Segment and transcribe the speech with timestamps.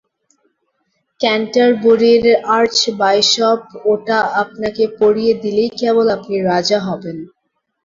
[1.19, 2.25] ক্যান্টারবুরির
[2.57, 3.61] archbishop
[3.85, 7.17] ওটা আপনাকে পরিয়ে দিলেই কেবল আপনি রাজা হবেন।